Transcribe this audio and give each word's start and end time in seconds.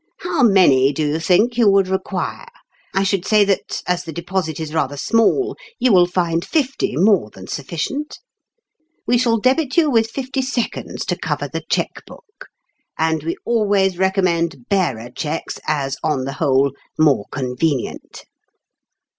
"How 0.27 0.41
many, 0.41 0.91
do 0.91 1.05
you 1.09 1.19
think 1.19 1.57
you 1.59 1.69
would 1.69 1.87
require? 1.87 2.47
I 2.91 3.03
should 3.03 3.23
say 3.23 3.45
that, 3.45 3.83
as 3.85 4.03
the 4.03 4.11
deposit 4.11 4.59
is 4.59 4.73
rather 4.73 4.97
small, 4.97 5.55
you 5.77 5.93
will 5.93 6.07
find 6.07 6.43
fifty 6.43 6.97
more 6.97 7.29
than 7.29 7.45
sufficient? 7.45 8.17
We 9.05 9.19
shall 9.19 9.37
debit 9.37 9.77
you 9.77 9.91
with 9.91 10.09
fifty 10.09 10.41
seconds 10.41 11.05
to 11.05 11.15
cover 11.15 11.47
the 11.47 11.61
cheque 11.69 12.01
book. 12.07 12.47
And 12.97 13.21
we 13.21 13.35
always 13.45 13.99
recommend 13.99 14.53
4 14.53 14.61
bearer' 14.69 15.09
cheques 15.15 15.59
as, 15.67 15.97
on 16.03 16.25
the 16.25 16.33
whole, 16.33 16.71
more 16.97 17.25
con 17.29 17.55
venient." 17.55 18.23